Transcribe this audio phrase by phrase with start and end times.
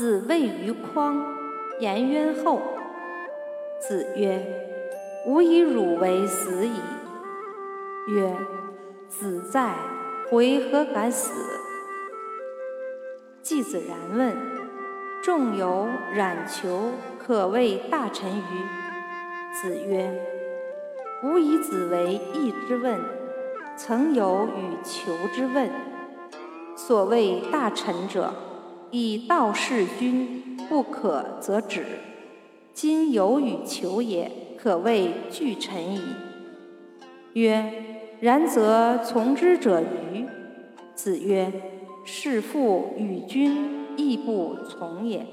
[0.00, 1.22] 子谓于匡，
[1.78, 2.62] 颜渊后。
[3.78, 4.42] 子曰
[5.28, 6.72] ：“吾以汝为死矣。”
[8.08, 8.34] 曰
[9.10, 9.74] ：“子在，
[10.30, 11.34] 回何敢死？”
[13.44, 14.34] 季子然问
[15.22, 18.42] ：“仲由、冉求可谓大臣于？”
[19.60, 20.18] 子曰
[21.24, 22.98] ：“吾以子为义之问，
[23.76, 25.70] 曾有与求之问。
[26.74, 28.32] 所谓大臣者，
[28.90, 31.84] 以道事君，不可则止。
[32.72, 36.00] 今有与求也，可谓具臣矣。”
[37.34, 37.72] 曰
[38.20, 40.24] ：“然则从之者愚。”
[40.94, 41.52] 子曰
[42.04, 45.26] ：“是父与君亦不从也。”